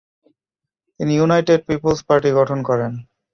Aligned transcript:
তিনি 0.99 1.11
ইউনাইটেড 1.15 1.59
পিপুলস্ 1.67 2.01
পার্টি 2.07 2.29
গঠন 2.39 2.59
করেন। 2.69 2.91